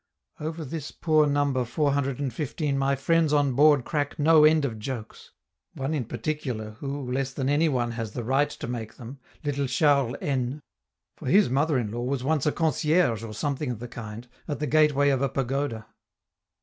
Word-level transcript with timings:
Over 0.39 0.65
this 0.65 0.89
poor 0.89 1.27
Number 1.27 1.63
415 1.63 2.75
my 2.75 2.95
friends 2.95 3.31
on 3.33 3.53
board 3.53 3.85
crack 3.85 4.17
no 4.17 4.43
end 4.45 4.65
of 4.65 4.79
jokes 4.79 5.29
one 5.75 5.93
in 5.93 6.05
particular, 6.05 6.71
who, 6.79 7.11
less 7.11 7.33
than 7.33 7.47
any 7.47 7.69
one 7.69 7.91
has 7.91 8.13
the 8.13 8.23
right 8.23 8.49
to 8.49 8.67
make 8.67 8.95
them, 8.95 9.19
little 9.43 9.67
Charles 9.67 10.15
N, 10.19 10.63
for 11.17 11.27
his 11.27 11.51
mother 11.51 11.77
in 11.77 11.91
law 11.91 12.01
was 12.01 12.23
once 12.23 12.47
a 12.47 12.51
concierge, 12.51 13.23
or 13.23 13.35
something 13.35 13.69
of 13.69 13.77
the 13.77 13.87
kind, 13.87 14.27
at 14.47 14.57
the 14.57 14.65
gateway 14.65 15.09
of 15.09 15.21
a 15.21 15.29
pagoda. 15.29 15.85